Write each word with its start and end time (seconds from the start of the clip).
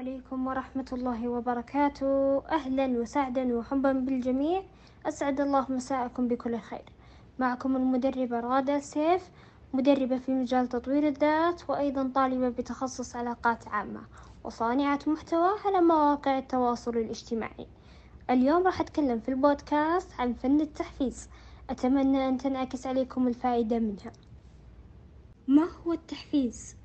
عليكم 0.00 0.46
ورحمة 0.46 0.90
الله 0.92 1.28
وبركاته. 1.28 2.42
أهلا 2.48 2.86
وسعدا 3.00 3.56
وحبا 3.56 3.92
بالجميع. 3.92 4.62
أسعد 5.06 5.40
الله 5.40 5.72
مساءكم 5.72 6.28
بكل 6.28 6.58
خير. 6.58 6.84
معكم 7.38 7.76
المدربة 7.76 8.40
رادة 8.40 8.78
سيف 8.80 9.30
مدربة 9.72 10.18
في 10.18 10.32
مجال 10.32 10.68
تطوير 10.68 11.08
الذات 11.08 11.70
وأيضا 11.70 12.10
طالبة 12.14 12.48
بتخصص 12.48 13.16
علاقات 13.16 13.68
عامة 13.68 14.00
وصانعة 14.44 14.98
محتوى 15.06 15.50
على 15.64 15.80
مواقع 15.80 16.38
التواصل 16.38 16.96
الاجتماعي. 16.96 17.66
اليوم 18.30 18.66
راح 18.66 18.80
أتكلم 18.80 19.20
في 19.20 19.28
البودكاست 19.28 20.12
عن 20.18 20.32
فن 20.32 20.60
التحفيز. 20.60 21.28
أتمنى 21.70 22.28
أن 22.28 22.38
تنعكس 22.38 22.86
عليكم 22.86 23.28
الفائدة 23.28 23.78
منها. 23.78 24.12
ما 25.48 25.68
هو 25.86 25.92
التحفيز؟ 25.92 26.79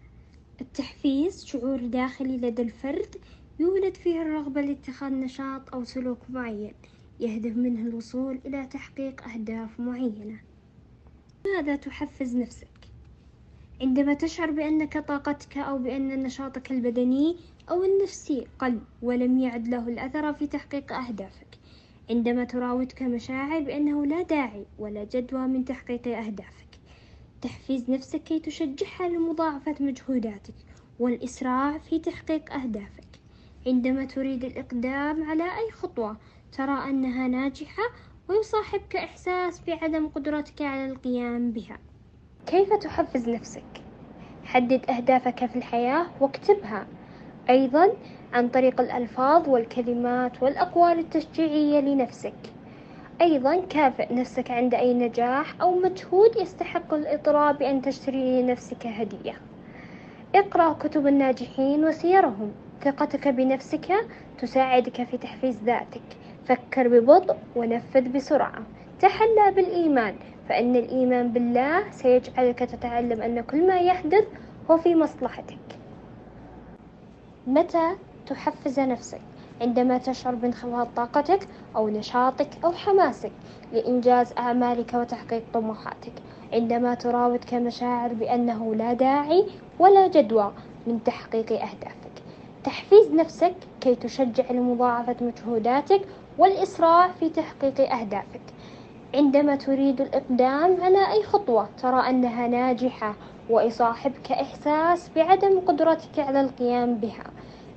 التحفيز 0.62 1.46
شعور 1.46 1.78
داخلي 1.78 2.38
لدى 2.38 2.62
الفرد 2.62 3.16
يولد 3.60 3.96
فيه 3.98 4.22
الرغبة 4.22 4.62
لاتخاذ 4.62 5.14
نشاط 5.14 5.74
أو 5.76 5.84
سلوك 5.84 6.20
معين 6.30 6.74
يهدف 7.20 7.58
منه 7.58 7.82
الوصول 7.82 8.40
إلى 8.46 8.66
تحقيق 8.66 9.28
أهداف 9.28 9.80
معينة. 9.80 10.40
ماذا 11.46 11.76
تحفز 11.76 12.36
نفسك؟ 12.36 12.68
عندما 13.82 14.14
تشعر 14.14 14.52
بأنك 14.52 14.98
طاقتك 14.98 15.58
أو 15.58 15.78
بأن 15.78 16.24
نشاطك 16.24 16.72
البدني 16.72 17.36
أو 17.70 17.84
النفسي 17.84 18.48
قل 18.60 18.80
ولم 19.02 19.40
يعد 19.40 19.68
له 19.68 19.88
الأثر 19.88 20.34
في 20.34 20.48
تحقيق 20.48 20.94
أهدافك. 20.94 21.58
عندما 22.10 22.44
تراودك 22.44 23.02
مشاعر 23.02 23.60
بأنه 23.60 24.06
لا 24.06 24.22
داعي 24.22 24.66
ولا 24.80 25.04
جدوى 25.04 25.48
من 25.48 25.66
تحقيق 25.66 26.08
أهدافك. 26.08 26.65
تحفيز 27.46 27.90
نفسك 27.90 28.24
كي 28.24 28.40
تشجعها 28.40 29.10
لمضاعفة 29.10 29.76
مجهوداتك 29.80 30.54
والإسراع 31.00 31.78
في 31.78 32.00
تحقيق 32.00 32.54
أهدافك. 32.54 33.20
عندما 33.68 34.06
تريد 34.06 34.44
الإقدام 34.44 35.30
على 35.30 35.44
أي 35.44 35.72
خطوة 35.72 36.18
ترى 36.52 36.90
أنها 36.90 37.28
ناجحة 37.28 37.84
ويصاحبك 38.30 38.96
إحساس 38.96 39.62
بعدم 39.68 40.08
قدرتك 40.08 40.62
على 40.62 40.86
القيام 40.86 41.52
بها. 41.52 41.78
كيف 42.46 42.74
تحفز 42.74 43.30
نفسك؟ 43.30 43.82
حدد 44.44 44.90
أهدافك 44.90 45.46
في 45.46 45.56
الحياة 45.56 46.06
واكتبها. 46.22 46.88
أيضا 47.50 47.92
عن 48.34 48.50
طريق 48.50 48.82
الألفاظ 48.82 49.50
والكلمات 49.50 50.44
والأقوال 50.44 51.00
التشجيعية 51.00 51.80
لنفسك. 51.80 52.55
أيضا 53.22 53.62
كافئ 53.70 54.14
نفسك 54.14 54.52
عند 54.52 54.74
أي 54.74 54.94
نجاح 54.94 55.62
أو 55.62 55.76
مجهود 55.76 56.36
يستحق 56.42 56.94
الإطراء 56.94 57.54
بأن 57.54 57.82
تشتري 57.82 58.42
لنفسك 58.42 58.88
هدية. 58.88 59.34
اقرأ 60.36 60.74
كتب 60.74 61.08
الناجحين 61.08 61.86
وسيرهم. 61.86 62.52
ثقتك 62.82 63.28
بنفسك 63.28 63.94
تساعدك 64.38 65.04
في 65.04 65.18
تحفيز 65.18 65.64
ذاتك. 65.64 66.02
فكر 66.46 66.88
ببطء 66.88 67.38
ونفذ 67.56 68.10
بسرعة. 68.10 68.64
تحلى 69.00 69.52
بالإيمان 69.56 70.16
فإن 70.50 70.76
الإيمان 70.76 71.32
بالله 71.32 71.92
سيجعلك 71.92 72.60
تتعلم 72.60 73.22
أن 73.22 73.42
كل 73.42 73.68
ما 73.68 73.80
يحدث 73.80 74.28
هو 74.72 74.78
في 74.78 74.96
مصلحتك. 74.96 75.80
متى 77.48 77.96
تحفز 78.28 78.80
نفسك؟ 78.80 79.35
عندما 79.62 79.98
تشعر 79.98 80.36
بانخفاض 80.36 80.88
طاقتك 80.88 81.48
أو 81.76 81.90
نشاطك 81.90 82.58
أو 82.66 82.72
حماسك 82.72 83.34
لإنجاز 83.72 84.34
أعمالك 84.38 84.94
وتحقيق 84.94 85.44
طموحاتك. 85.54 86.14
عندما 86.54 86.94
تراودك 86.94 87.54
مشاعر 87.54 88.14
بأنه 88.14 88.76
لا 88.76 88.94
داعي 88.94 89.46
ولا 89.80 90.08
جدوى 90.08 90.54
من 90.86 91.04
تحقيق 91.04 91.52
أهدافك. 91.52 92.24
تحفيز 92.64 93.14
نفسك 93.14 93.56
كي 93.82 93.96
تشجع 93.96 94.52
لمضاعفة 94.52 95.16
مجهوداتك 95.22 96.02
والإسراع 96.38 97.12
في 97.12 97.30
تحقيق 97.30 97.94
أهدافك. 97.94 98.54
عندما 99.16 99.56
تريد 99.56 100.02
الإقدام 100.02 100.84
على 100.84 101.12
أي 101.12 101.24
خطوة 101.24 101.70
ترى 101.78 102.10
أنها 102.10 102.48
ناجحة 102.48 103.16
ويصاحبك 103.50 104.32
إحساس 104.32 105.10
بعدم 105.16 105.60
قدرتك 105.60 106.20
على 106.20 106.42
القيام 106.42 106.96
بها. 106.96 107.24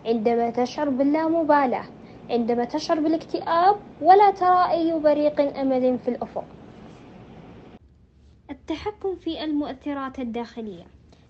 عندما 0.07 0.51
تشعر 0.51 0.89
باللامبالاة 0.89 1.85
عندما 2.31 2.65
تشعر 2.65 3.01
بالاكتئاب 3.01 3.77
ولا 4.01 4.31
ترى 4.31 4.71
أي 4.71 5.01
بريق 5.01 5.59
أمل 5.59 5.99
في 5.99 6.09
الأفق. 6.09 6.45
التحكم 8.51 9.17
في 9.17 9.45
المؤثرات 9.45 10.19
الداخلية. 10.19 10.87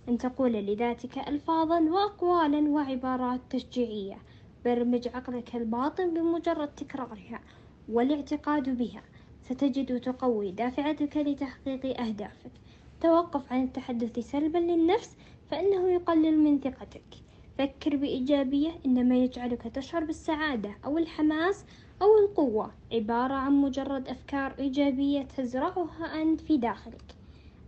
أن 0.09 0.19
تقول 0.19 0.53
لذاتك 0.53 1.19
ألفاظا 1.19 1.81
وأقوالا 1.81 2.69
وعبارات 2.71 3.41
تشجيعية. 3.51 4.19
برمج 4.65 5.09
عقلك 5.09 5.57
الباطن 5.57 6.15
بمجرد 6.15 6.69
تكرارها 6.69 7.41
والاعتقاد 7.89 8.79
بها. 8.79 9.03
ستجد 9.43 10.01
تقوي 10.01 10.51
دافعتك 10.51 11.17
لتحقيق 11.17 12.01
أهدافك. 12.01 12.53
توقف 13.01 13.53
عن 13.53 13.63
التحدث 13.63 14.19
سلبا 14.19 14.59
للنفس 14.59 15.17
فإنه 15.51 15.91
يقلل 15.91 16.39
من 16.39 16.61
ثقتك. 16.61 17.28
فكر 17.59 17.97
بإيجابية 17.97 18.71
إنما 18.87 19.17
يجعلك 19.17 19.63
تشعر 19.63 20.05
بالسعادة 20.05 20.71
أو 20.85 20.99
الحماس 20.99 21.65
أو 22.03 22.19
القوة 22.19 22.71
عبارة 22.93 23.35
عن 23.35 23.53
مجرد 23.53 24.09
أفكار 24.09 24.55
إيجابية 24.59 25.23
تزرعها 25.23 26.23
أنت 26.23 26.41
في 26.41 26.57
داخلك. 26.57 27.15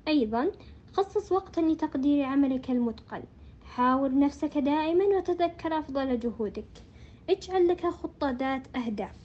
أيضا 0.08 0.50
خصص 0.92 1.32
وقتا 1.32 1.60
لتقدير 1.60 2.24
عملك 2.24 2.70
المتقن. 2.70 3.22
حاول 3.64 4.18
نفسك 4.18 4.58
دائما 4.58 5.04
وتذكر 5.04 5.78
أفضل 5.78 6.20
جهودك. 6.20 6.84
اجعل 7.30 7.68
لك 7.68 7.86
خطة 7.86 8.30
ذات 8.30 8.76
أهداف. 8.76 9.16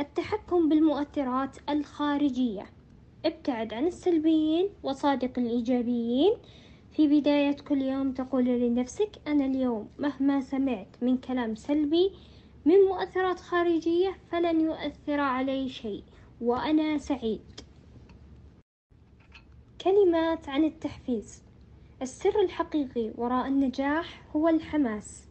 التحكم 0.00 0.68
بالمؤثرات 0.68 1.56
الخارجية. 1.68 2.66
ابتعد 3.24 3.74
عن 3.74 3.86
السلبيين 3.86 4.68
وصادق 4.82 5.38
الإيجابيين. 5.38 6.32
في 6.96 7.20
بداية 7.20 7.56
كل 7.56 7.82
يوم 7.82 8.12
تقول 8.12 8.44
لنفسك 8.44 9.10
أنا 9.26 9.46
اليوم 9.46 9.88
مهما 9.98 10.40
سمعت 10.40 10.86
من 11.02 11.18
كلام 11.18 11.54
سلبي 11.54 12.12
من 12.64 12.74
مؤثرات 12.88 13.40
خارجية 13.40 14.16
فلن 14.30 14.60
يؤثر 14.60 15.20
علي 15.20 15.68
شيء 15.68 16.02
وأنا 16.40 16.98
سعيد. 16.98 17.60
كلمات 19.80 20.48
عن 20.48 20.64
التحفيز. 20.64 21.42
السر 22.02 22.40
الحقيقي 22.40 23.10
وراء 23.18 23.46
النجاح 23.48 24.22
هو 24.36 24.48
الحماس. 24.48 25.24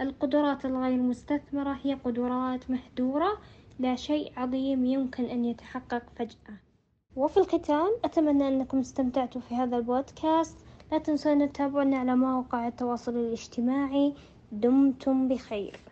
القدرات 0.00 0.64
الغير 0.64 1.02
مستثمرة 1.02 1.78
هي 1.82 1.94
قدرات 1.94 2.70
مهدورة 2.70 3.38
لا 3.78 3.96
شيء 3.96 4.32
عظيم 4.36 4.86
يمكن 4.86 5.24
أن 5.24 5.44
يتحقق 5.44 6.02
فجأة. 6.16 6.56
وفي 7.16 7.36
الختام 7.36 7.90
أتمنى 8.04 8.48
أنكم 8.48 8.78
استمتعتوا 8.78 9.40
في 9.40 9.54
هذا 9.54 9.76
البودكاست. 9.76 10.56
لا 10.92 10.98
تنسون 10.98 11.52
تتابعونا 11.52 11.98
على 11.98 12.16
مواقع 12.16 12.68
التواصل 12.68 13.16
الاجتماعي. 13.16 14.14
دمتم 14.52 15.28
بخير. 15.28 15.91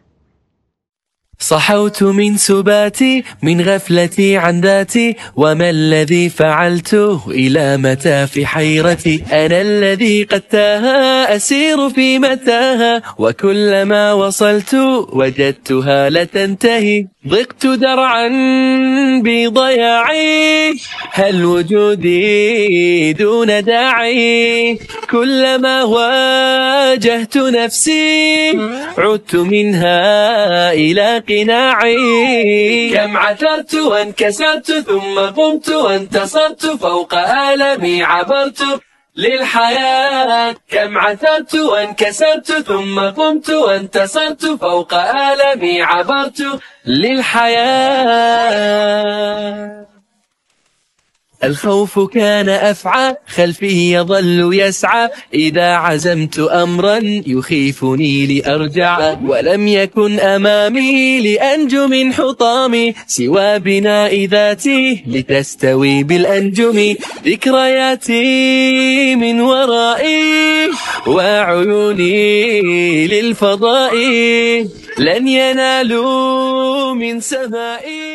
صحوت 1.41 2.03
من 2.03 2.37
سباتي 2.37 3.25
من 3.43 3.61
غفلتي 3.61 4.37
عن 4.37 4.61
ذاتي 4.61 5.17
وما 5.37 5.71
الذي 5.71 6.29
فعلته 6.29 7.21
إلى 7.31 7.77
متى 7.77 8.27
في 8.27 8.47
حيرتي. 8.47 9.23
أنا 9.33 9.61
الذي 9.61 10.23
قد 10.23 10.41
تاها 10.41 11.37
أسير 11.37 11.91
في 11.91 12.19
متاها 12.19 13.03
وكلما 13.19 14.13
وصلت 14.13 14.75
وجدتها 15.13 16.11
لتنتهي 16.11 17.07
ضقت 17.29 17.67
درعا 17.67 18.29
بضياعي 19.25 20.75
هل 21.13 21.45
وجودي 21.45 23.13
دون 23.13 23.65
داعي. 23.65 24.79
كلما 25.11 25.83
واجهت 25.83 27.37
نفسي 27.37 28.51
عدت 28.99 29.37
منها 29.37 30.73
إلى 30.73 31.23
قناعي 31.31 32.91
كم 32.95 33.17
عثرت 33.17 33.75
وانكسرت 33.75 34.73
ثم 34.73 35.19
قمت 35.19 35.69
وانتصرت 35.69 36.67
فوق 36.67 37.15
آلمي 37.15 38.03
عبرت 38.03 38.63
للحياة. 39.17 40.55
كم 40.71 40.99
عثرت 40.99 41.55
وانكسرت 41.55 42.53
ثم 42.53 43.01
قمت 43.01 43.51
وانتصرت 43.51 44.47
فوق 44.47 44.95
آلمي 44.95 45.83
عبرت 45.83 46.61
للحياة. 46.87 47.61
الخوف 51.45 51.99
كان 51.99 52.49
أفعى 52.49 53.15
خلفي 53.35 53.93
يظل 53.93 54.51
يسعى. 54.53 55.09
إذا 55.35 55.71
عزمت 55.75 56.39
أمرا 56.39 57.01
يخيفني 57.27 58.27
لأرجع. 58.27 59.17
ولم 59.27 59.69
يكن 59.69 60.21
أمامي 60.21 61.21
لأنجو 61.21 61.87
من 61.87 62.13
حطامي 62.13 62.95
سوى 63.07 63.59
بناء 63.59 64.25
ذاتي 64.25 65.05
لتستوي 65.07 66.03
بالأنجم. 66.03 66.95
ذكرياتي 67.27 68.21
من 69.17 69.41
ورائي 69.41 70.71
وعيوني 71.07 72.61
للفضاء 73.07 73.95
لن 74.99 75.29
ينالوا 75.29 76.95
من 76.95 77.21
سمائي. 77.21 78.10